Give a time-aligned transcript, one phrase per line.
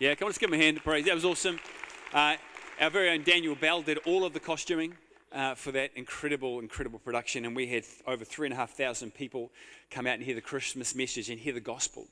[0.00, 0.82] Yeah, come on, let's give him a hand.
[0.82, 1.04] Praise.
[1.04, 1.60] That was awesome.
[2.14, 2.36] Uh,
[2.80, 4.96] our very own Daniel Bell did all of the costuming
[5.30, 9.12] uh, for that incredible, incredible production, and we had over three and a half thousand
[9.12, 9.52] people
[9.90, 12.08] come out and hear the Christmas message and hear the gospel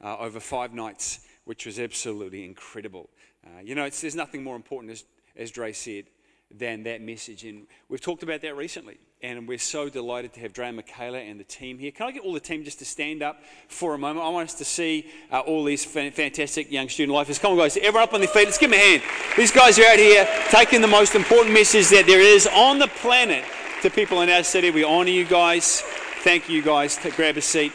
[0.00, 3.10] uh, over five nights, which was absolutely incredible.
[3.44, 5.02] Uh, you know, there's nothing more important, as,
[5.36, 6.04] as Dre said,
[6.50, 7.44] than that message.
[7.44, 8.98] And we've talked about that recently.
[9.22, 11.90] And we're so delighted to have Dre and Michaela and the team here.
[11.90, 14.24] Can I get all the team just to stand up for a moment?
[14.24, 17.38] I want us to see uh, all these fantastic young student lifers.
[17.38, 17.76] Come on, guys.
[17.78, 18.44] Everyone up on their feet.
[18.44, 19.02] Let's give them a hand.
[19.36, 22.88] These guys are out here taking the most important message that there is on the
[22.88, 23.44] planet
[23.82, 24.70] to people in our city.
[24.70, 25.80] We honour you guys.
[26.22, 26.98] Thank you, guys.
[27.16, 27.72] grab a seat.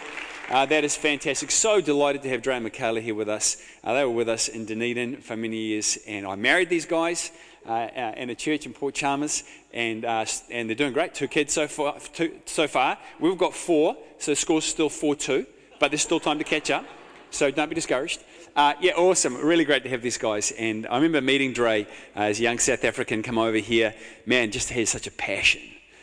[0.49, 1.51] Uh, that is fantastic.
[1.51, 3.57] So delighted to have Dre and Michaela here with us.
[3.83, 7.31] Uh, they were with us in Dunedin for many years, and I married these guys
[7.65, 11.13] uh, uh, in a church in Port Chalmers, and, uh, and they're doing great.
[11.13, 12.97] Two kids so far, two, so far.
[13.19, 15.45] We've got four, so the score's still 4 2,
[15.79, 16.85] but there's still time to catch up,
[17.31, 18.23] so don't be discouraged.
[18.55, 19.35] Uh, yeah, awesome.
[19.35, 20.51] Really great to have these guys.
[20.57, 21.83] And I remember meeting Dre
[22.15, 23.93] uh, as a young South African come over here.
[24.25, 25.61] Man, just has such a passion,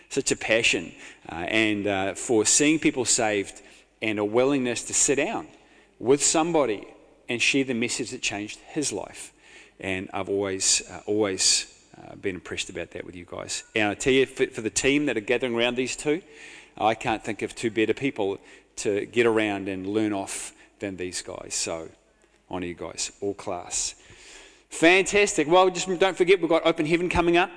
[0.09, 0.93] such a passion.
[1.29, 3.63] Uh, and for seeing people saved
[4.01, 5.48] and a willingness to sit down
[5.98, 6.87] with somebody
[7.29, 9.33] and share the message that changed his life.
[9.81, 13.65] And I've always, uh, always uh, been impressed about that with you guys.
[13.75, 16.23] And I tell you, for, for, the team that are gathering around these two,
[16.79, 18.39] I can't think of two better people
[18.77, 21.55] to get around and learn off than these guys.
[21.55, 21.89] So,
[22.51, 23.95] honour you guys, all class.
[24.69, 25.49] Fantastic.
[25.49, 27.51] Well, just don't forget, we've got Open Heaven coming up.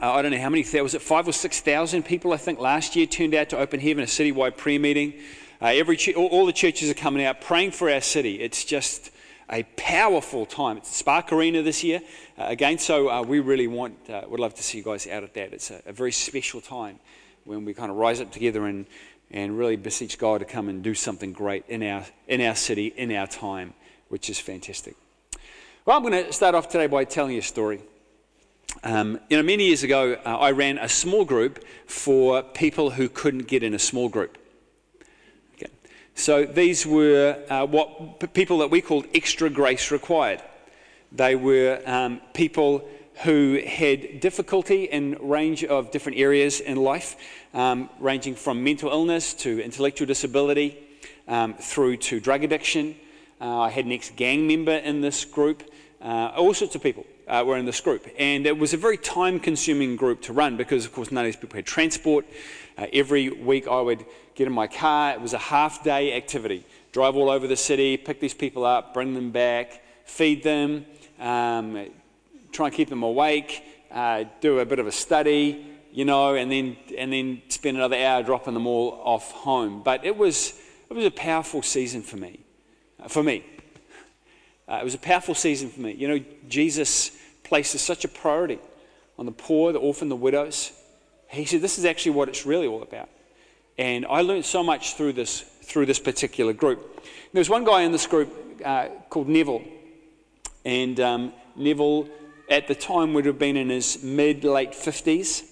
[0.00, 2.96] Uh, I don't know how many, was it five or 6,000 people, I think, last
[2.96, 5.14] year turned out to Open Heaven, a citywide prayer meeting.
[5.60, 8.40] Uh, every all, all the churches are coming out praying for our city.
[8.40, 9.11] It's just
[9.52, 10.78] a powerful time.
[10.78, 12.00] It's Spark Arena this year
[12.38, 15.22] uh, again, so uh, we really want, uh, would love to see you guys out
[15.22, 15.52] at that.
[15.52, 16.98] It's a, a, very special time
[17.44, 18.86] when we kind of rise up together and,
[19.30, 22.86] and really beseech God to come and do something great in our, in our city,
[22.86, 23.74] in our time,
[24.08, 24.96] which is fantastic.
[25.84, 27.82] Well, I'm going to start off today by telling you a story.
[28.84, 33.10] Um, you know, many years ago, uh, I ran a small group for people who
[33.10, 34.38] couldn't get in a small group.
[36.14, 40.42] So these were uh, what people that we called extra grace required.
[41.10, 42.86] They were um, people
[43.22, 47.16] who had difficulty in a range of different areas in life,
[47.54, 50.78] um, ranging from mental illness to intellectual disability,
[51.28, 52.96] um, through to drug addiction.
[53.40, 55.62] Uh, I had an ex-gang member in this group.
[56.00, 58.96] Uh, all sorts of people uh, were in this group, and it was a very
[58.96, 62.26] time-consuming group to run because, of course, none of these people had transport.
[62.76, 65.12] Uh, every week, I would get in my car.
[65.12, 66.64] It was a half day activity.
[66.92, 70.84] Drive all over the city, pick these people up, bring them back, feed them,
[71.18, 71.88] um,
[72.50, 76.50] try and keep them awake, uh, do a bit of a study, you know, and
[76.50, 79.82] then, and then spend another hour dropping them all off home.
[79.82, 80.60] But it was,
[80.90, 82.40] it was a powerful season for me.
[83.02, 83.44] Uh, for me.
[84.72, 85.92] Uh, it was a powerful season for me.
[85.92, 87.10] You know, Jesus
[87.44, 88.58] places such a priority
[89.18, 90.72] on the poor, the orphan, the widows.
[91.28, 93.10] He said, This is actually what it's really all about.
[93.76, 97.04] And I learned so much through this, through this particular group.
[97.34, 98.32] There was one guy in this group
[98.64, 99.62] uh, called Neville.
[100.64, 102.08] And um, Neville,
[102.48, 105.42] at the time, would have been in his mid late 50s.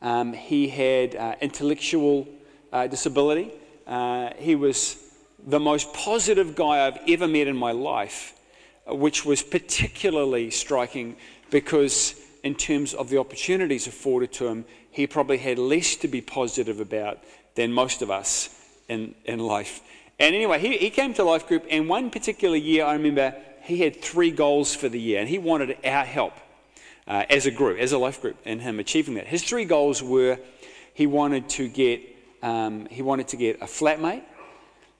[0.00, 2.26] Um, he had uh, intellectual
[2.72, 3.52] uh, disability.
[3.86, 4.96] Uh, he was
[5.46, 8.34] the most positive guy I've ever met in my life,
[8.86, 11.16] which was particularly striking
[11.50, 16.20] because, in terms of the opportunities afforded to him, he probably had less to be
[16.20, 17.18] positive about
[17.54, 18.50] than most of us
[18.88, 19.80] in, in life.
[20.18, 23.78] And anyway, he, he came to Life Group, and one particular year, I remember he
[23.78, 26.34] had three goals for the year, and he wanted our help
[27.06, 29.26] uh, as a group, as a life group, in him achieving that.
[29.26, 30.38] His three goals were
[30.92, 32.02] he wanted to get,
[32.42, 34.22] um, he wanted to get a flatmate.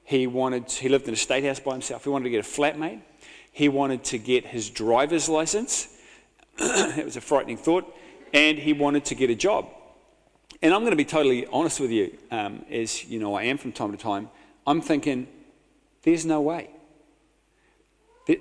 [0.03, 2.05] He wanted, to, he lived in a state house by himself.
[2.05, 3.00] He wanted to get a flatmate.
[3.54, 5.87] He wanted to get his driver's license.
[6.59, 7.97] it was a frightening thought.
[8.32, 9.69] And he wanted to get a job.
[10.60, 13.56] And I'm going to be totally honest with you, um, as you know I am
[13.56, 14.28] from time to time.
[14.66, 15.28] I'm thinking,
[16.03, 16.69] there's no way.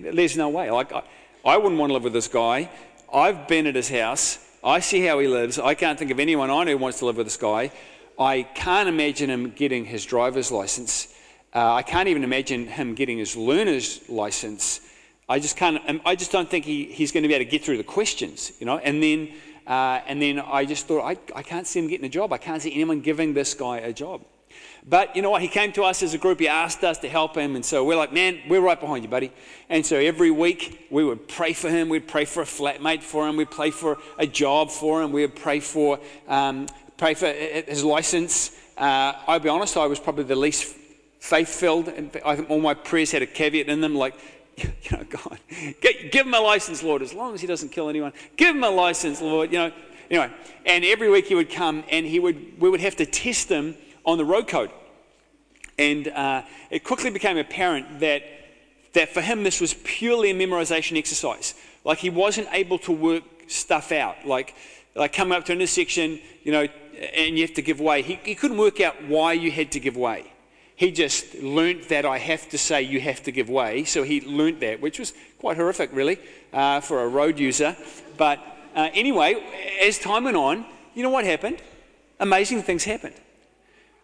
[0.00, 0.70] There's no way.
[0.70, 1.02] Like, I,
[1.44, 2.68] I wouldn't want to live with this guy.
[3.12, 4.38] I've been at his house.
[4.62, 5.58] I see how he lives.
[5.58, 7.70] I can't think of anyone I know who wants to live with this guy.
[8.18, 11.14] I can't imagine him getting his driver's license.
[11.54, 14.80] Uh, I can't even imagine him getting his learner's license.
[15.28, 16.00] I just can't.
[16.04, 18.52] I just don't think he, he's going to be able to get through the questions,
[18.60, 18.78] you know.
[18.78, 19.30] And then
[19.68, 22.32] uh, and then I just thought, I, I can't see him getting a job.
[22.32, 24.22] I can't see anyone giving this guy a job.
[24.86, 25.42] But you know what?
[25.42, 26.40] He came to us as a group.
[26.40, 27.54] He asked us to help him.
[27.54, 29.30] And so we're like, man, we're right behind you, buddy.
[29.68, 31.90] And so every week we would pray for him.
[31.90, 33.36] We'd pray for a flatmate for him.
[33.36, 35.12] We'd pray for a job for him.
[35.12, 36.66] We'd pray for, um,
[36.96, 38.52] pray for his license.
[38.78, 40.74] Uh, I'll be honest, I was probably the least
[41.18, 41.88] faith filled.
[42.24, 44.14] I think all my prayers had a caveat in them like,
[44.56, 45.38] you know, God,
[45.80, 48.12] give him a license, Lord, as long as he doesn't kill anyone.
[48.36, 49.72] Give him a license, Lord, you know.
[50.10, 50.30] Anyway,
[50.64, 53.76] and every week he would come and he would, we would have to test him
[54.04, 54.70] on the road code.
[55.78, 58.22] And uh, it quickly became apparent that,
[58.94, 61.54] that for him this was purely a memorization exercise.
[61.84, 64.26] Like he wasn't able to work stuff out.
[64.26, 64.54] Like,
[64.94, 66.66] like coming up to an intersection, you know,
[67.14, 68.02] and you have to give way.
[68.02, 70.32] He, he couldn't work out why you had to give way.
[70.78, 73.82] He just learnt that I have to say you have to give way.
[73.82, 76.20] So he learnt that, which was quite horrific, really,
[76.52, 77.76] uh, for a road user.
[78.16, 78.38] But
[78.76, 79.42] uh, anyway,
[79.82, 80.64] as time went on,
[80.94, 81.60] you know what happened?
[82.20, 83.16] Amazing things happened.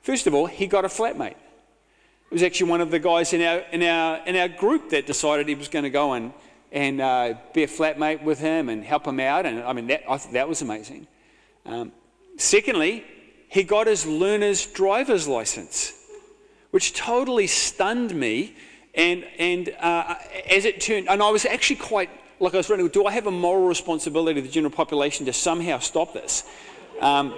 [0.03, 1.37] First of all, he got a flatmate.
[2.31, 5.06] It was actually one of the guys in our, in our, in our group that
[5.06, 6.32] decided he was going to go and,
[6.73, 9.47] and uh, be a flatmate with him and help him out.
[9.47, 11.06] And I mean, that, I that was amazing.
[11.67, 11.93] Um,
[12.37, 13.05] secondly,
[13.49, 15.93] he got his learner's driver's license,
[16.75, 18.53] which totally stunned me.
[18.97, 20.17] And, and uh,
[20.50, 22.11] as it turned, and I was actually quite,
[22.41, 25.32] like I was wondering, do I have a moral responsibility to the general population to
[25.32, 26.43] somehow stop this?
[27.00, 27.32] Um,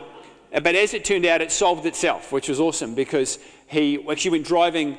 [0.50, 4.46] but as it turned out, it solved itself, which was awesome because he actually went
[4.46, 4.96] driving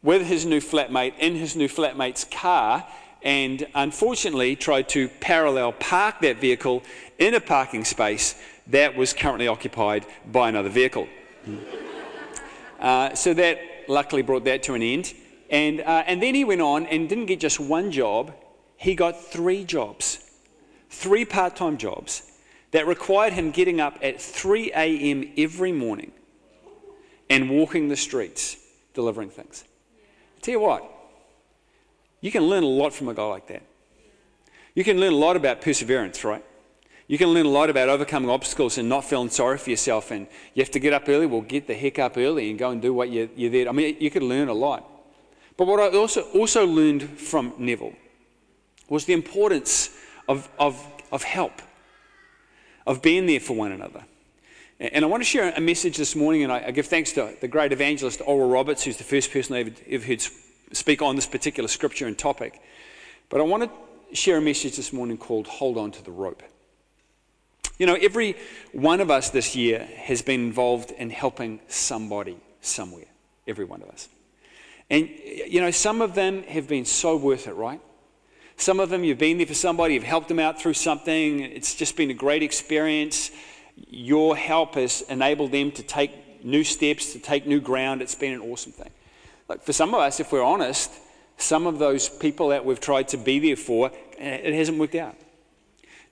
[0.00, 2.86] with his new flatmate in his new flatmate's car
[3.24, 6.84] and unfortunately tried to parallel park that vehicle
[7.18, 8.36] in a parking space
[8.68, 11.08] that was currently occupied by another vehicle.
[12.80, 13.58] Uh, so that
[13.88, 15.14] luckily brought that to an end.
[15.50, 18.34] And, uh, and then he went on and didn't get just one job,
[18.76, 20.18] he got three jobs,
[20.90, 22.32] three part time jobs
[22.72, 25.32] that required him getting up at 3 a.m.
[25.38, 26.12] every morning
[27.30, 28.56] and walking the streets
[28.92, 29.64] delivering things.
[30.36, 30.84] I tell you what,
[32.20, 33.62] you can learn a lot from a guy like that.
[34.74, 36.44] You can learn a lot about perseverance, right?
[37.08, 40.10] You can learn a lot about overcoming obstacles and not feeling sorry for yourself.
[40.10, 41.26] And you have to get up early.
[41.26, 43.68] Well, get the heck up early and go and do what you're, you're there.
[43.68, 44.84] I mean, you could learn a lot.
[45.56, 47.94] But what I also, also learned from Neville
[48.88, 49.90] was the importance
[50.28, 51.62] of, of, of help,
[52.86, 54.04] of being there for one another.
[54.78, 57.48] And I want to share a message this morning, and I give thanks to the
[57.48, 60.22] great evangelist Oral Roberts, who's the first person I've ever heard
[60.72, 62.60] speak on this particular scripture and topic.
[63.30, 66.42] But I want to share a message this morning called Hold On to the Rope.
[67.78, 68.36] You know, every
[68.72, 73.04] one of us this year has been involved in helping somebody somewhere.
[73.46, 74.08] Every one of us.
[74.88, 75.08] And,
[75.46, 77.80] you know, some of them have been so worth it, right?
[78.56, 81.74] Some of them you've been there for somebody, you've helped them out through something, it's
[81.74, 83.30] just been a great experience.
[83.88, 88.00] Your help has enabled them to take new steps, to take new ground.
[88.00, 88.90] It's been an awesome thing.
[89.48, 90.90] Like for some of us, if we're honest,
[91.36, 94.94] some of those people that we've tried to be there for, eh, it hasn't worked
[94.94, 95.16] out.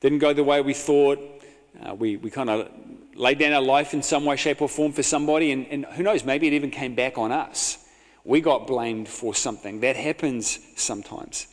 [0.00, 1.33] Didn't go the way we thought.
[1.82, 2.68] Uh, we we kind of
[3.14, 6.02] laid down our life in some way, shape, or form for somebody, and, and who
[6.02, 7.78] knows, maybe it even came back on us.
[8.24, 9.80] We got blamed for something.
[9.80, 11.46] That happens sometimes.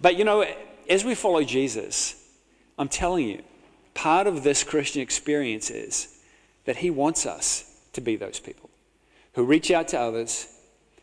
[0.00, 0.44] But you know,
[0.88, 2.14] as we follow Jesus,
[2.78, 3.42] I'm telling you,
[3.94, 6.18] part of this Christian experience is
[6.64, 8.70] that He wants us to be those people
[9.34, 10.46] who reach out to others,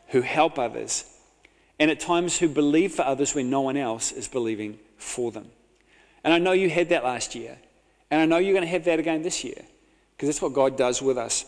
[0.09, 1.05] who help others,
[1.79, 5.47] and at times who believe for others when no one else is believing for them.
[6.23, 7.57] And I know you had that last year,
[8.11, 9.61] and I know you're going to have that again this year,
[10.15, 11.45] because that's what God does with us.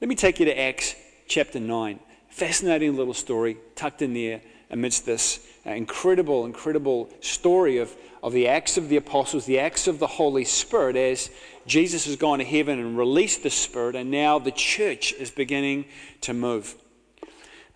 [0.00, 0.94] Let me take you to Acts
[1.26, 2.00] chapter 9.
[2.28, 4.40] Fascinating little story tucked in there
[4.70, 9.86] amidst this uh, incredible, incredible story of, of the acts of the apostles, the acts
[9.86, 11.30] of the Holy Spirit as
[11.66, 15.84] Jesus has gone to heaven and released the Spirit, and now the church is beginning
[16.22, 16.74] to move.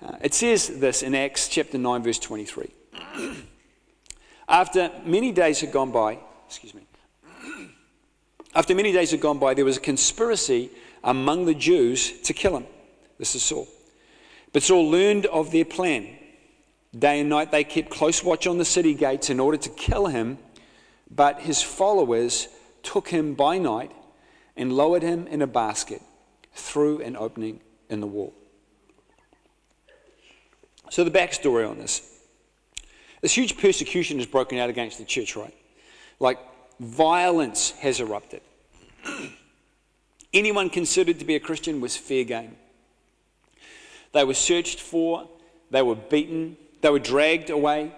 [0.01, 2.71] Uh, it says this in Acts chapter 9, verse 23.
[4.49, 6.83] After many days had gone by, excuse me,
[8.55, 10.71] after many days had gone by, there was a conspiracy
[11.03, 12.67] among the Jews to kill him.
[13.19, 13.67] This is Saul.
[14.53, 16.09] But Saul learned of their plan.
[16.97, 20.07] Day and night they kept close watch on the city gates in order to kill
[20.07, 20.39] him,
[21.11, 22.49] but his followers
[22.83, 23.91] took him by night
[24.57, 26.03] and lowered him in a basket
[26.53, 28.35] through an opening in the wall.
[30.91, 32.13] So, the backstory on this
[33.23, 35.55] this huge persecution has broken out against the church, right?
[36.19, 36.39] Like
[36.81, 38.41] violence has erupted.
[40.33, 42.57] Anyone considered to be a Christian was fair game.
[44.13, 45.29] They were searched for,
[45.71, 47.93] they were beaten, they were dragged away.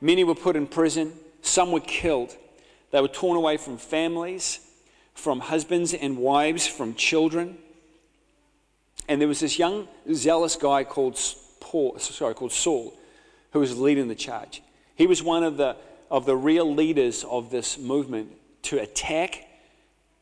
[0.00, 1.12] Many were put in prison.
[1.42, 2.36] Some were killed.
[2.90, 4.60] They were torn away from families,
[5.14, 7.58] from husbands and wives, from children.
[9.08, 11.18] And there was this young, zealous guy called,
[11.60, 12.94] Paul, sorry, called Saul
[13.52, 14.62] who was leading the charge.
[14.96, 15.76] He was one of the,
[16.12, 19.48] of the real leaders of this movement to attack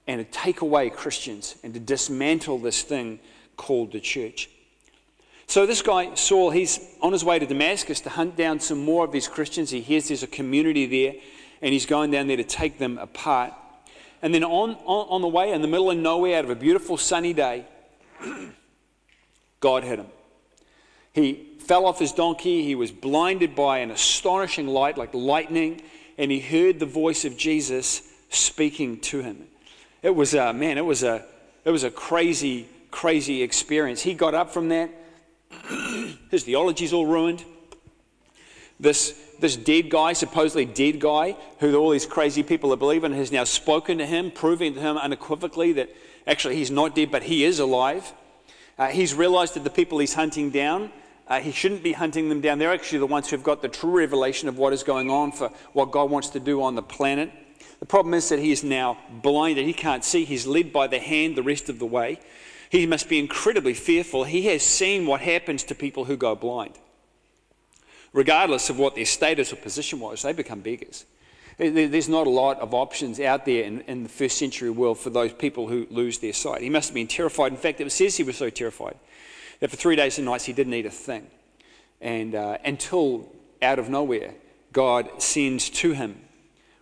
[0.06, 3.18] and to take away Christians and to dismantle this thing
[3.56, 4.48] called the church.
[5.48, 9.04] So this guy, Saul, he's on his way to Damascus to hunt down some more
[9.04, 9.70] of these Christians.
[9.70, 11.20] He hears there's a community there,
[11.60, 13.52] and he's going down there to take them apart.
[14.22, 16.54] And then on, on, on the way, in the middle of nowhere, out of a
[16.54, 17.66] beautiful sunny day,
[19.60, 20.06] God hit him.
[21.12, 22.64] He fell off his donkey.
[22.64, 25.82] He was blinded by an astonishing light, like lightning,
[26.18, 29.46] and he heard the voice of Jesus speaking to him.
[30.02, 30.78] It was a man.
[30.78, 31.24] It was a
[31.64, 34.02] it was a crazy, crazy experience.
[34.02, 34.90] He got up from that.
[36.30, 37.44] His theology's all ruined.
[38.78, 43.30] This, this dead guy, supposedly dead guy, who all these crazy people are believing, has
[43.30, 45.90] now spoken to him, proving to him unequivocally that
[46.26, 48.10] actually he's not dead, but he is alive.
[48.78, 50.90] Uh, he's realized that the people he's hunting down,
[51.28, 52.58] uh, he shouldn't be hunting them down.
[52.58, 55.50] They're actually the ones who've got the true revelation of what is going on for
[55.72, 57.30] what God wants to do on the planet.
[57.78, 59.66] The problem is that he is now blinded.
[59.66, 60.24] He can't see.
[60.24, 62.20] He's led by the hand the rest of the way.
[62.68, 64.24] He must be incredibly fearful.
[64.24, 66.74] He has seen what happens to people who go blind.
[68.12, 71.04] Regardless of what their status or position was, they become beggars.
[71.60, 75.10] There's not a lot of options out there in, in, the first century world for
[75.10, 76.62] those people who lose their sight.
[76.62, 77.52] He must have been terrified.
[77.52, 78.96] In fact, it says he was so terrified
[79.58, 81.26] that for three days and nights he didn't eat a thing.
[82.00, 84.32] And uh, until out of nowhere,
[84.72, 86.22] God sends to him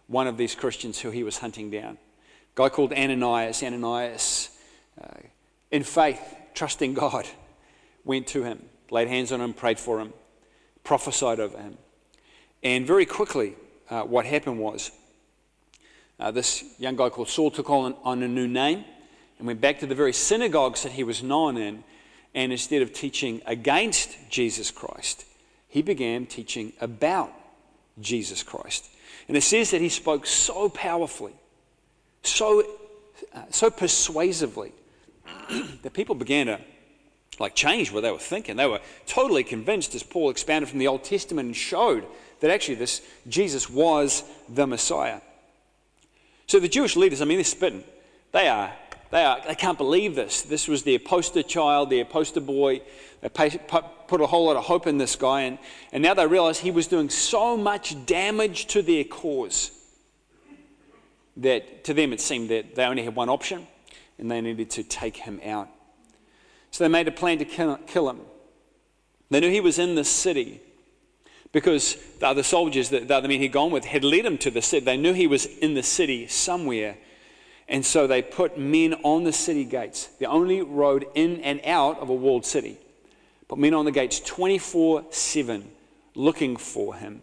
[0.06, 1.94] one of these Christians who he was hunting down.
[1.94, 1.98] A
[2.54, 3.64] guy called Ananias.
[3.64, 4.56] Ananias,
[5.02, 5.08] uh,
[5.72, 6.22] in faith,
[6.54, 7.26] trusting God,
[8.04, 10.12] went to him, laid hands on him, prayed for him,
[10.84, 11.78] prophesied over him.
[12.62, 13.56] And very quickly,
[13.90, 14.90] uh, what happened was
[16.20, 18.84] uh, this young guy called Saul took on, on a new name
[19.38, 21.84] and went back to the very synagogues that he was known in.
[22.34, 25.24] And instead of teaching against Jesus Christ,
[25.68, 27.32] he began teaching about
[28.00, 28.90] Jesus Christ.
[29.28, 31.32] And it says that he spoke so powerfully,
[32.22, 32.62] so,
[33.34, 34.72] uh, so persuasively,
[35.82, 36.60] that people began to
[37.38, 38.56] like change what they were thinking.
[38.56, 42.04] They were totally convinced as Paul expanded from the Old Testament and showed
[42.40, 45.20] that actually this Jesus was the Messiah.
[46.46, 47.84] So the Jewish leaders, I mean, they're spitting.
[48.32, 48.72] They are,
[49.10, 50.42] they are, they can't believe this.
[50.42, 52.82] This was their poster child, their poster boy.
[53.20, 55.58] They put a whole lot of hope in this guy, and,
[55.92, 59.72] and now they realize he was doing so much damage to their cause
[61.36, 63.66] that to them it seemed that they only had one option,
[64.18, 65.68] and they needed to take him out.
[66.70, 68.20] So they made a plan to kill him.
[69.30, 70.60] They knew he was in the city
[71.52, 74.62] because the other soldiers, the, other men he'd gone with, had led him to the
[74.62, 74.84] city.
[74.84, 76.96] They knew he was in the city somewhere.
[77.68, 81.98] And so they put men on the city gates, the only road in and out
[82.00, 82.78] of a walled city.
[83.46, 85.70] Put men on the gates 24 7
[86.14, 87.22] looking for him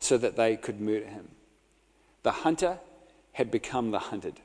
[0.00, 1.28] so that they could murder him.
[2.22, 2.78] The hunter
[3.32, 4.40] had become the hunted.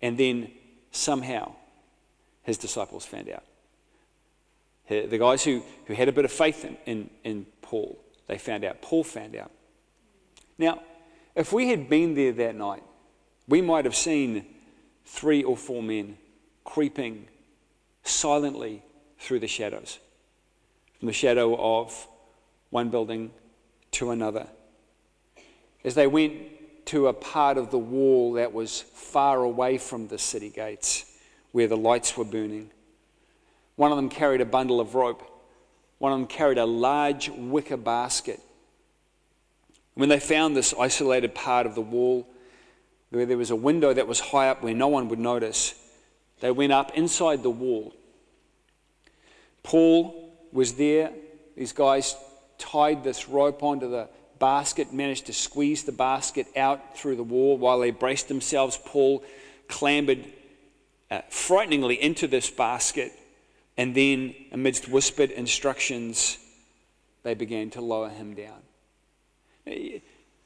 [0.00, 0.50] And then
[0.92, 1.52] somehow
[2.42, 3.42] his disciples found out.
[4.88, 8.64] The guys who, who had a bit of faith in, in, in Paul, they found
[8.64, 8.80] out.
[8.80, 9.50] Paul found out.
[10.56, 10.80] Now,
[11.34, 12.82] if we had been there that night,
[13.46, 14.46] we might have seen
[15.04, 16.16] three or four men
[16.64, 17.28] creeping
[18.02, 18.82] silently
[19.18, 19.98] through the shadows,
[20.98, 22.06] from the shadow of
[22.70, 23.30] one building
[23.92, 24.46] to another.
[25.84, 26.34] As they went
[26.86, 31.04] to a part of the wall that was far away from the city gates,
[31.52, 32.70] where the lights were burning.
[33.78, 35.22] One of them carried a bundle of rope.
[35.98, 38.40] One of them carried a large wicker basket.
[39.94, 42.26] When they found this isolated part of the wall,
[43.10, 45.76] where there was a window that was high up where no one would notice,
[46.40, 47.94] they went up inside the wall.
[49.62, 51.12] Paul was there.
[51.56, 52.16] These guys
[52.58, 54.08] tied this rope onto the
[54.40, 58.76] basket, managed to squeeze the basket out through the wall while they braced themselves.
[58.84, 59.22] Paul
[59.68, 60.24] clambered
[61.12, 63.12] uh, frighteningly into this basket,
[63.78, 66.36] and then, amidst whispered instructions,
[67.22, 70.02] they began to lower him down.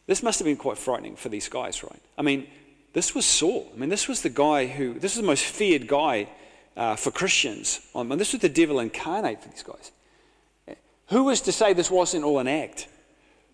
[0.07, 2.03] This must have been quite frightening for these guys, right?
[2.19, 2.47] I mean,
[2.93, 3.73] this was Saul.
[3.75, 6.29] I mean, this was the guy who, this was the most feared guy
[6.77, 7.81] uh, for Christians.
[7.95, 9.93] I mean, this was the devil incarnate for these guys.
[11.07, 12.87] Who was to say this wasn't all an act?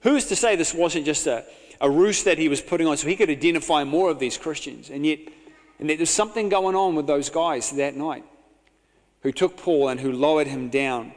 [0.01, 1.45] Who was to say this wasn't just a,
[1.81, 4.91] a ruse that he was putting on so he could identify more of these Christians?
[4.91, 5.21] And yet,
[5.79, 8.25] and yet there's something going on with those guys that night
[9.23, 11.13] who took Paul and who lowered him down.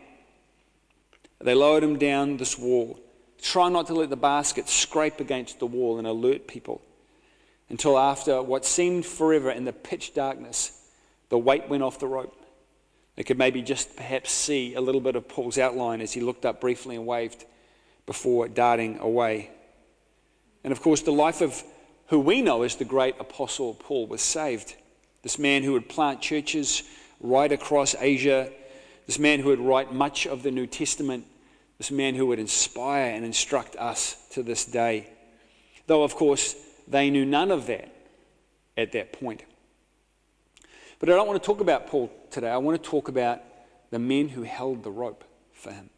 [1.40, 3.00] They lowered him down this wall.
[3.42, 6.82] Try not to let the basket scrape against the wall and alert people
[7.72, 10.78] until after what seemed forever in the pitch darkness,
[11.30, 12.36] the weight went off the rope.
[13.16, 16.46] They could maybe just perhaps see a little bit of Paul's outline as he looked
[16.46, 17.46] up briefly and waved
[18.06, 19.52] before darting away.
[20.66, 21.64] And of course, the life of
[22.08, 24.76] who we know as the great apostle Paul was saved.
[25.22, 26.84] This man who would plant churches
[27.22, 28.52] right across Asia,
[29.06, 31.26] this man who would write much of the New Testament,
[31.78, 35.08] this man who would inspire and instruct us to this day.
[35.88, 36.56] Though, of course,
[36.88, 37.94] they knew none of that
[38.78, 39.44] at that point.
[41.00, 42.50] But I don't want to talk about Paul today.
[42.50, 43.42] I want to talk about
[43.90, 45.24] the men who held the rope
[45.54, 45.90] for him.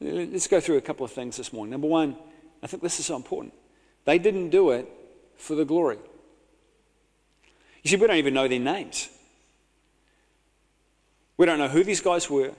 [0.00, 1.70] Let's go through a couple of things this morning.
[1.70, 2.16] Number one,
[2.62, 3.54] I think this is so important.
[4.04, 4.88] They didn't do it
[5.36, 5.98] for the glory.
[7.82, 9.08] You see, we don't even know their names.
[11.42, 12.52] We don't know who these guys were.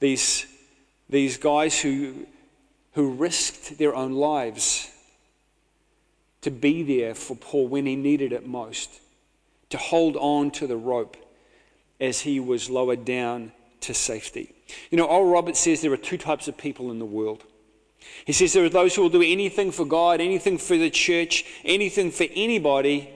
[0.00, 0.46] These,
[1.10, 2.26] these guys who,
[2.94, 4.90] who risked their own lives
[6.40, 8.88] to be there for Paul when he needed it most,
[9.68, 11.18] to hold on to the rope
[12.00, 14.54] as he was lowered down to safety.
[14.90, 17.44] You know, Oral Roberts says there are two types of people in the world.
[18.24, 21.44] He says there are those who will do anything for God, anything for the church,
[21.66, 23.10] anything for anybody,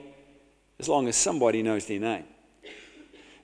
[0.77, 2.25] as long as somebody knows their name.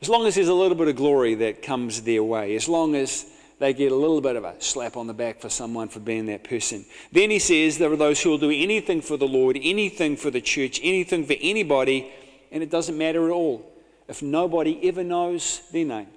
[0.01, 2.95] As long as there's a little bit of glory that comes their way, as long
[2.95, 3.25] as
[3.59, 6.27] they get a little bit of a slap on the back for someone for being
[6.27, 6.85] that person.
[7.11, 10.31] Then he says there are those who will do anything for the Lord, anything for
[10.31, 12.09] the church, anything for anybody,
[12.51, 13.69] and it doesn't matter at all
[14.07, 16.07] if nobody ever knows their name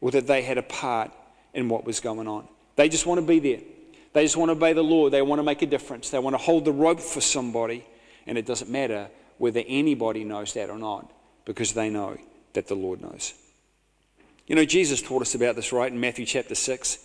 [0.00, 1.12] or that they had a part
[1.52, 2.48] in what was going on.
[2.76, 3.60] They just want to be there.
[4.14, 5.12] They just want to obey the Lord.
[5.12, 6.08] They want to make a difference.
[6.08, 7.84] They want to hold the rope for somebody,
[8.26, 11.12] and it doesn't matter whether anybody knows that or not
[11.44, 12.16] because they know
[12.54, 13.34] that the Lord knows.
[14.46, 16.98] You know, Jesus taught us about this, right, in Matthew chapter 6.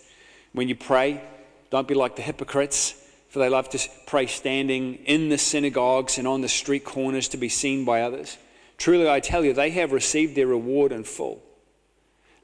[0.52, 1.22] When you pray,
[1.70, 2.94] don't be like the hypocrites,
[3.28, 7.36] for they love to pray standing in the synagogues and on the street corners to
[7.36, 8.36] be seen by others.
[8.78, 11.42] Truly, I tell you, they have received their reward in full.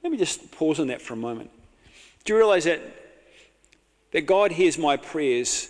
[0.03, 1.51] Let me just pause on that for a moment.
[2.25, 2.81] Do you realize that,
[4.13, 5.69] that God hears my prayers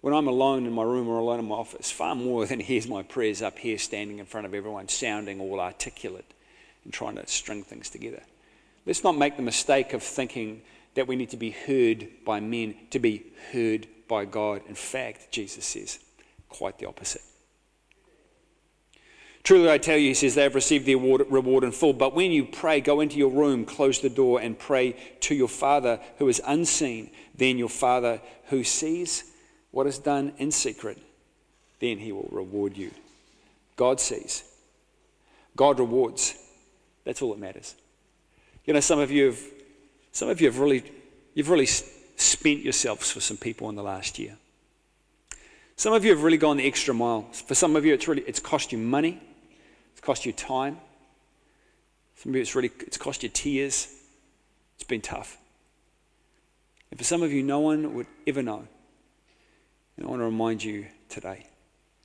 [0.00, 2.66] when I'm alone in my room or alone in my office far more than he
[2.66, 6.32] hears my prayers up here standing in front of everyone, sounding all articulate
[6.84, 8.22] and trying to string things together?
[8.86, 10.62] Let's not make the mistake of thinking
[10.94, 14.62] that we need to be heard by men to be heard by God.
[14.68, 15.98] In fact, Jesus says
[16.48, 17.22] quite the opposite.
[19.42, 21.94] Truly, I tell you, he says, they have received their reward in full.
[21.94, 25.48] But when you pray, go into your room, close the door, and pray to your
[25.48, 27.10] Father who is unseen.
[27.34, 29.24] Then your Father who sees
[29.70, 30.98] what is done in secret,
[31.80, 32.90] then he will reward you.
[33.76, 34.44] God sees,
[35.56, 36.34] God rewards.
[37.04, 37.74] That's all that matters.
[38.66, 39.40] You know, some of you have,
[40.12, 40.84] some of you have really,
[41.34, 44.36] you've really spent yourselves for some people in the last year.
[45.76, 47.22] Some of you have really gone the extra mile.
[47.32, 49.18] For some of you, it's really, it's cost you money.
[49.92, 50.78] It's cost you time.
[52.14, 53.88] For you, it's really it's cost you tears.
[54.74, 55.38] It's been tough.
[56.90, 58.68] And for some of you, no one would ever know.
[60.00, 61.46] And I want to remind you today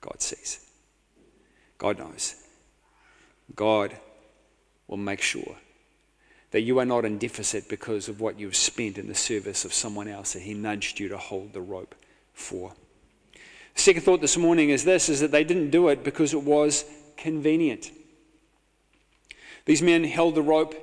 [0.02, 0.60] God sees.
[1.78, 2.36] God knows.
[3.56, 3.96] God
[4.88, 5.56] will make sure
[6.52, 9.74] that you are not in deficit because of what you've spent in the service of
[9.74, 11.96] someone else that He nudged you to hold the rope
[12.34, 12.74] for.
[13.76, 16.84] second thought this morning is this is that they didn't do it because it was
[17.16, 17.92] convenient.
[19.64, 20.76] These men held the rope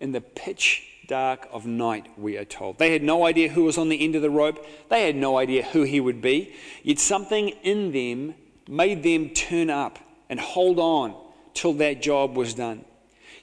[0.00, 2.78] in the pitch dark of night, we are told.
[2.78, 5.38] They had no idea who was on the end of the rope, they had no
[5.38, 6.54] idea who he would be.
[6.82, 8.34] Yet something in them
[8.68, 11.14] made them turn up and hold on
[11.52, 12.84] till that job was done.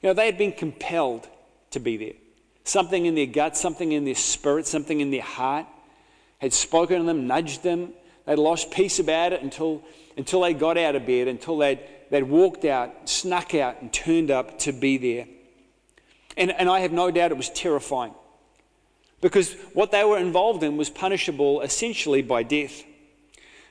[0.02, 1.28] You know, they had been compelled
[1.72, 2.14] to be there.
[2.64, 5.68] Something in their gut, something in their spirit, something in their heart
[6.40, 7.94] had spoken to them, nudged them.
[8.26, 9.84] They'd lost peace about it until,
[10.18, 11.80] until they got out of bed, until they'd
[12.12, 15.26] they'd walked out, snuck out, and turned up to be there.
[16.38, 18.14] And, and I have no doubt it was terrifying
[19.22, 22.84] because what they were involved in was punishable essentially by death.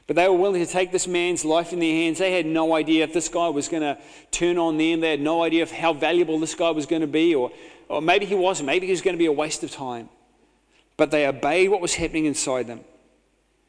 [0.07, 2.19] But they were willing to take this man's life in their hands.
[2.19, 3.97] They had no idea if this guy was going to
[4.33, 5.01] turn on them.
[5.01, 7.53] They had no idea of how valuable this guy was going to be, or,
[7.89, 8.67] or maybe he wasn't.
[8.67, 10.09] Maybe he was going to be a waste of time.
[10.97, 12.81] But they obeyed what was happening inside them.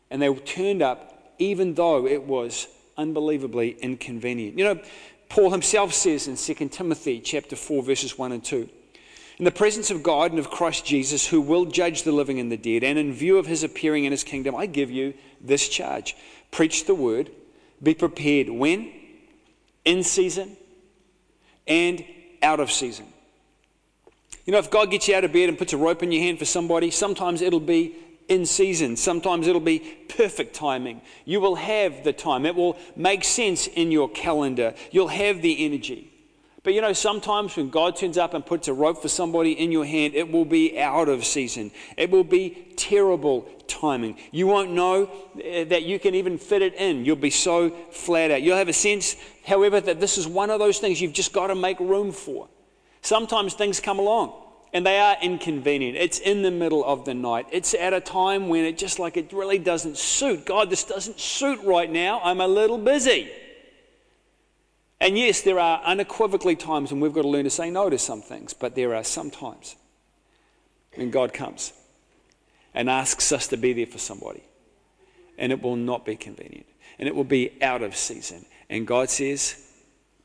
[0.09, 4.57] And they turned up even though it was unbelievably inconvenient.
[4.57, 4.81] You know,
[5.29, 8.69] Paul himself says in 2 Timothy chapter 4 verses 1 and 2,
[9.41, 12.51] in the presence of God and of Christ Jesus, who will judge the living and
[12.51, 15.67] the dead, and in view of his appearing in his kingdom, I give you this
[15.67, 16.15] charge.
[16.51, 17.31] Preach the word,
[17.81, 18.91] be prepared when?
[19.83, 20.55] In season
[21.65, 22.05] and
[22.43, 23.07] out of season.
[24.45, 26.21] You know, if God gets you out of bed and puts a rope in your
[26.21, 27.95] hand for somebody, sometimes it'll be
[28.29, 28.95] in season.
[28.95, 31.01] Sometimes it'll be perfect timing.
[31.25, 32.45] You will have the time.
[32.45, 34.75] It will make sense in your calendar.
[34.91, 36.10] You'll have the energy.
[36.63, 39.71] But you know, sometimes when God turns up and puts a rope for somebody in
[39.71, 41.71] your hand, it will be out of season.
[41.97, 44.17] It will be terrible timing.
[44.31, 45.09] You won't know
[45.43, 47.03] eh, that you can even fit it in.
[47.03, 48.43] You'll be so flat out.
[48.43, 51.47] You'll have a sense, however, that this is one of those things you've just got
[51.47, 52.47] to make room for.
[53.01, 54.33] Sometimes things come along
[54.71, 55.97] and they are inconvenient.
[55.97, 57.47] It's in the middle of the night.
[57.51, 60.45] It's at a time when it just like it really doesn't suit.
[60.45, 62.21] God, this doesn't suit right now.
[62.23, 63.31] I'm a little busy.
[65.01, 67.97] And yes, there are unequivocally times when we've got to learn to say no to
[67.97, 69.75] some things, but there are some times
[70.93, 71.73] when God comes
[72.75, 74.43] and asks us to be there for somebody,
[75.39, 76.67] and it will not be convenient,
[76.99, 78.45] and it will be out of season.
[78.69, 79.73] And God says,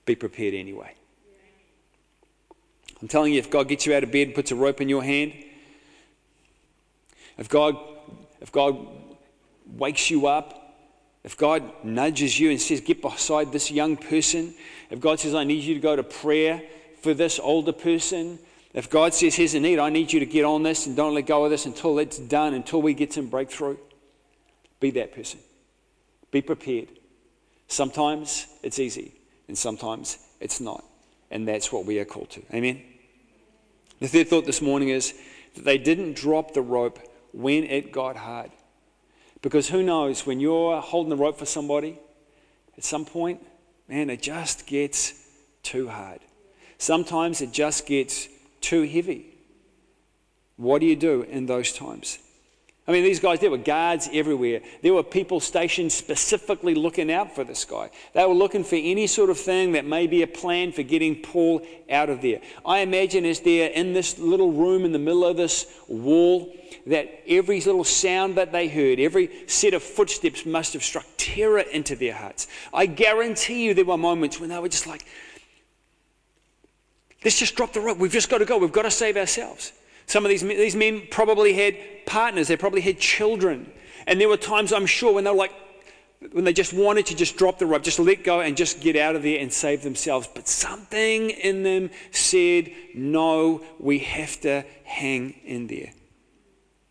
[0.04, 0.94] be prepared anyway.
[3.00, 4.90] I'm telling you, if God gets you out of bed and puts a rope in
[4.90, 5.32] your hand,
[7.38, 7.78] if God,
[8.42, 8.76] if God
[9.66, 10.65] wakes you up,
[11.26, 14.54] if God nudges you and says, Get beside this young person,
[14.90, 16.62] if God says, I need you to go to prayer
[17.02, 18.38] for this older person,
[18.72, 21.14] if God says, Here's a need, I need you to get on this and don't
[21.14, 23.76] let go of this until it's done, until we get some breakthrough,
[24.78, 25.40] be that person.
[26.30, 26.88] Be prepared.
[27.66, 29.12] Sometimes it's easy,
[29.48, 30.84] and sometimes it's not.
[31.32, 32.42] And that's what we are called to.
[32.54, 32.80] Amen?
[33.98, 35.12] The third thought this morning is
[35.56, 37.00] that they didn't drop the rope
[37.32, 38.52] when it got hard.
[39.46, 42.00] Because who knows, when you're holding the rope for somebody,
[42.76, 43.40] at some point,
[43.88, 45.24] man, it just gets
[45.62, 46.18] too hard.
[46.78, 48.26] Sometimes it just gets
[48.60, 49.26] too heavy.
[50.56, 52.18] What do you do in those times?
[52.88, 54.60] I mean, these guys, there were guards everywhere.
[54.80, 57.90] There were people stationed specifically looking out for this guy.
[58.12, 61.16] They were looking for any sort of thing that may be a plan for getting
[61.16, 62.40] Paul out of there.
[62.64, 66.54] I imagine as they're in this little room in the middle of this wall,
[66.86, 71.58] that every little sound that they heard, every set of footsteps must have struck terror
[71.58, 72.46] into their hearts.
[72.72, 75.04] I guarantee you there were moments when they were just like,
[77.24, 77.98] let's just drop the rope.
[77.98, 78.58] We've just got to go.
[78.58, 79.72] We've got to save ourselves.
[80.06, 83.70] Some of these, these men probably had partners, they probably had children.
[84.06, 85.52] And there were times, I'm sure, when they were like,
[86.32, 88.96] when they just wanted to just drop the rope, just let go and just get
[88.96, 90.28] out of there and save themselves.
[90.32, 95.92] But something in them said, no, we have to hang in there.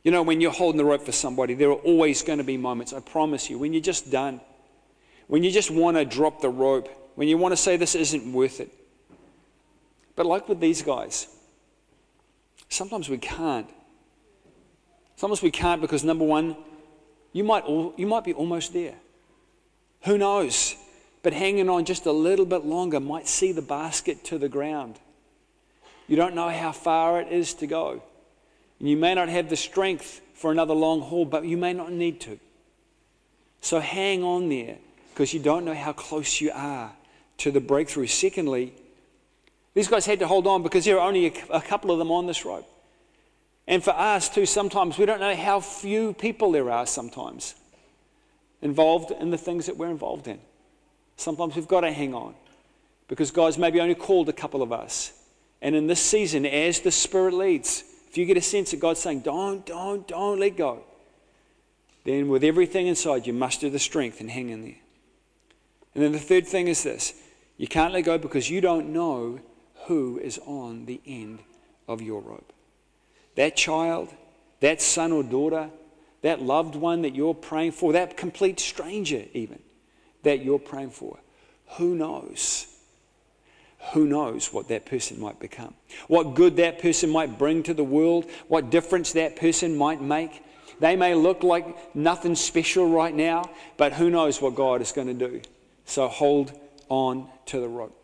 [0.04, 2.58] You know, when you're holding the rope for somebody, there are always going to be
[2.58, 4.40] moments, I promise you, when you're just done,
[5.28, 8.32] when you just want to drop the rope, when you want to say this isn't
[8.32, 8.72] worth it.
[10.16, 11.28] But like with these guys,
[12.70, 13.70] sometimes we can't.
[15.16, 16.56] Sometimes we can't because, number one,
[17.32, 18.96] you might, you might be almost there.
[20.04, 20.76] Who knows?
[21.24, 25.00] But hanging on just a little bit longer might see the basket to the ground.
[26.08, 28.04] You don't know how far it is to go.
[28.80, 31.92] And you may not have the strength for another long haul, but you may not
[31.92, 32.40] need to.
[33.62, 34.78] So hang on there
[35.14, 36.94] because you don't know how close you are
[37.38, 38.08] to the breakthrough.
[38.08, 38.74] Secondly,
[39.76, 42.26] these guys had to hold on because there are only a, couple of them on
[42.26, 42.66] this rope.
[43.68, 47.56] And for us, too, sometimes we don't know how few people there are sometimes
[48.62, 50.40] involved in the things that we're involved in.
[51.18, 52.36] Sometimes we've got to hang on
[53.10, 55.12] because God's maybe only called a couple of us.
[55.62, 59.02] And in this season, as the Spirit leads, if you get a sense that God's
[59.02, 60.84] saying, don't, don't, don't let go,
[62.06, 64.76] then with everything inside, you muster the strength and hang in there.
[65.94, 67.14] And then the third thing is this
[67.58, 69.40] you can't let go because you don't know
[69.86, 71.40] who is on the end
[71.88, 72.52] of your rope.
[73.36, 74.10] That child,
[74.62, 75.70] that son or daughter,
[76.22, 79.60] that loved one that you're praying for, that complete stranger, even
[80.24, 81.20] that you're praying for,
[81.78, 82.68] who knows?
[83.94, 85.74] who knows what that person might become?
[86.08, 88.26] What good that person might bring to the world?
[88.48, 90.44] What difference that person might make?
[90.80, 95.08] They may look like nothing special right now, but who knows what God is going
[95.08, 95.42] to do?
[95.86, 96.52] So hold
[96.90, 97.98] on to the rope.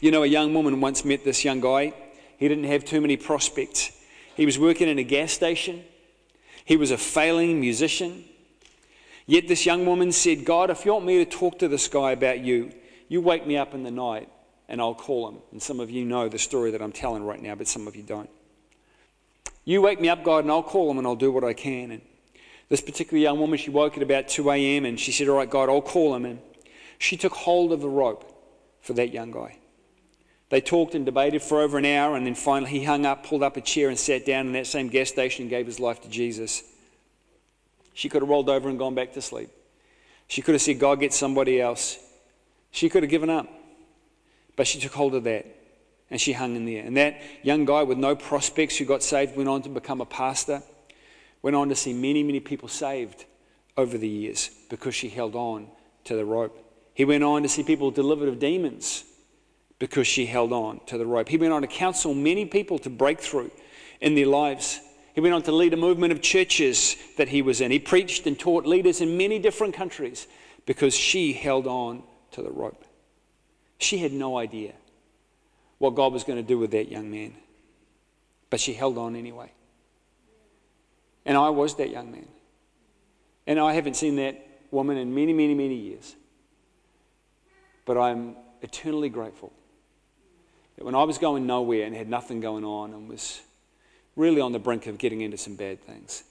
[0.00, 1.94] You know, a young woman once met this young guy.
[2.38, 3.92] He didn't have too many prospects.
[4.36, 5.84] He was working in a gas station,
[6.64, 8.24] he was a failing musician.
[9.28, 12.12] Yet this young woman said, God, if you want me to talk to this guy
[12.12, 12.70] about you,
[13.08, 14.28] you wake me up in the night
[14.68, 15.38] and I'll call him.
[15.50, 17.96] And some of you know the story that I'm telling right now, but some of
[17.96, 18.30] you don't.
[19.64, 21.90] You wake me up, God, and I'll call him and I'll do what I can.
[21.90, 22.02] And
[22.68, 24.84] this particular young woman, she woke at about 2 a.m.
[24.84, 26.24] and she said, All right, God, I'll call him.
[26.24, 26.38] And
[26.98, 28.32] she took hold of the rope
[28.80, 29.58] for that young guy.
[30.48, 33.42] They talked and debated for over an hour, and then finally he hung up, pulled
[33.42, 36.00] up a chair, and sat down in that same gas station and gave his life
[36.02, 36.62] to Jesus.
[37.94, 39.50] She could have rolled over and gone back to sleep.
[40.28, 41.98] She could have said, God, get somebody else.
[42.70, 43.48] She could have given up.
[44.54, 45.46] But she took hold of that
[46.10, 46.84] and she hung in there.
[46.84, 50.06] And that young guy with no prospects who got saved went on to become a
[50.06, 50.62] pastor,
[51.42, 53.24] went on to see many, many people saved
[53.76, 55.68] over the years because she held on
[56.04, 56.58] to the rope.
[56.94, 59.04] He went on to see people delivered of demons
[59.78, 61.28] because she held on to the rope.
[61.28, 63.50] He went on to counsel many people to break through
[64.00, 64.80] in their lives.
[65.14, 67.70] He went on to lead a movement of churches that he was in.
[67.70, 70.26] He preached and taught leaders in many different countries
[70.64, 72.84] because she held on to the rope.
[73.78, 74.72] She had no idea
[75.78, 77.34] what God was going to do with that young man.
[78.48, 79.52] But she held on anyway.
[81.26, 82.28] And I was that young man.
[83.46, 86.16] And I haven't seen that woman in many, many, many years.
[87.84, 89.52] But I'm eternally grateful
[90.76, 93.40] that when I was going nowhere and had nothing going on and was
[94.14, 96.24] really on the brink of getting into some bad things,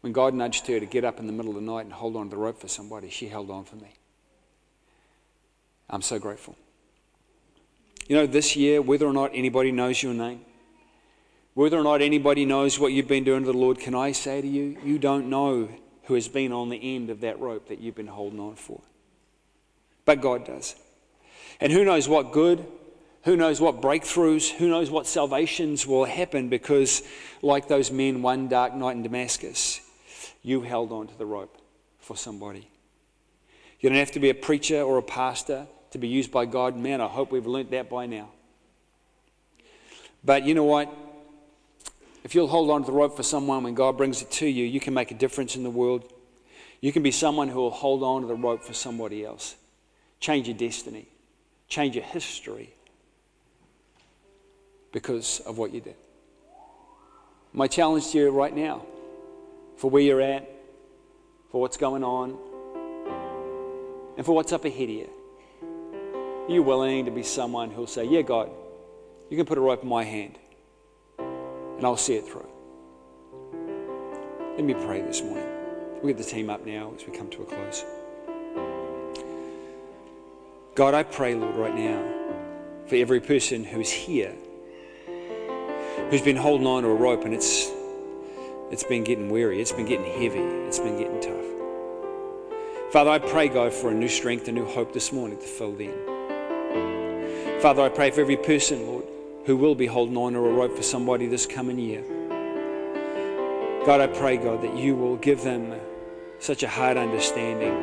[0.00, 2.16] when God nudged her to get up in the middle of the night and hold
[2.16, 3.94] on to the rope for somebody, she held on for me.
[5.88, 6.56] I'm so grateful.
[8.06, 10.42] You know, this year, whether or not anybody knows your name,
[11.54, 14.42] whether or not anybody knows what you've been doing to the Lord, can I say
[14.42, 15.68] to you, you don't know
[16.04, 18.80] who has been on the end of that rope that you've been holding on for.
[20.04, 20.74] But God does.
[21.60, 22.66] And who knows what good,
[23.24, 27.02] who knows what breakthroughs, who knows what salvations will happen because,
[27.40, 29.80] like those men one dark night in Damascus,
[30.42, 31.56] you held on to the rope
[32.00, 32.68] for somebody.
[33.80, 36.76] You don't have to be a preacher or a pastor to be used by God.
[36.76, 38.28] Man, I hope we've learnt that by now.
[40.22, 40.94] But you know what?
[42.24, 44.64] If you'll hold on to the rope for someone when God brings it to you,
[44.64, 46.10] you can make a difference in the world.
[46.82, 49.56] You can be someone who will hold on to the rope for somebody else.
[50.20, 51.06] Change your destiny,
[51.68, 52.73] change your history
[54.94, 55.96] because of what you did.
[57.52, 58.86] My challenge to you right now,
[59.76, 60.48] for where you're at,
[61.50, 62.38] for what's going on,
[64.16, 65.10] and for what's up ahead of you.
[66.46, 68.50] Are you willing to be someone who'll say, Yeah, God,
[69.30, 70.38] you can put a rope in my hand
[71.18, 72.48] and I'll see it through?
[74.54, 75.48] Let me pray this morning.
[76.02, 77.84] We'll get the team up now as we come to a close.
[80.76, 82.00] God, I pray, Lord, right now
[82.86, 84.36] for every person who's here
[86.14, 87.72] who's been holding on to a rope and it's
[88.70, 92.92] it's been getting weary, it's been getting heavy, it's been getting tough.
[92.92, 95.72] Father, I pray, God, for a new strength, a new hope this morning to fill
[95.72, 95.92] them.
[97.60, 99.06] Father, I pray for every person, Lord,
[99.46, 102.04] who will be holding on to a rope for somebody this coming year.
[103.84, 105.74] God, I pray, God, that you will give them
[106.38, 107.74] such a hard understanding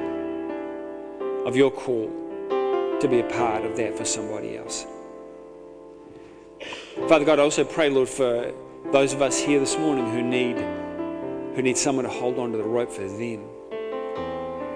[1.46, 2.08] of your call
[3.02, 4.86] to be a part of that for somebody else.
[7.08, 8.54] Father God, I also pray, Lord, for
[8.92, 10.58] those of us here this morning who need
[11.56, 13.46] who need someone to hold on to the rope for them.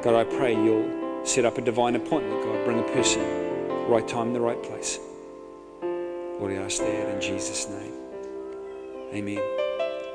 [0.01, 3.21] God, I pray you'll set up a divine appointment, God, bring a person
[3.89, 4.99] right time, the right place.
[5.81, 7.93] Lord, I ask that in Jesus' name.
[9.13, 9.64] Amen.